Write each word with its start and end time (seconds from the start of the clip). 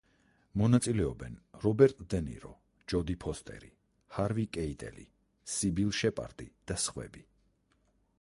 მონაწილეობენ: 0.59 1.33
რობერტ 1.65 1.99
დე 2.13 2.21
ნირო, 2.29 2.53
ჯოდი 2.93 3.15
ფოსტერი, 3.25 3.69
ჰარვი 4.15 4.47
კეიტელი, 4.57 5.05
სიბილ 5.57 5.93
შეპარდი 5.99 6.49
და 6.73 6.79
სხვები. 6.87 7.23